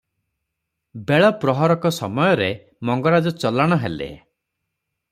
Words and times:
ବେଳ 1.11 1.27
ପ୍ରହରକ 1.43 1.91
ସମୟରେ 1.99 2.49
ମଙ୍ଗରାଜ 2.91 3.35
ଚଲାଣ 3.45 3.81
ହେଲେ। 3.87 4.13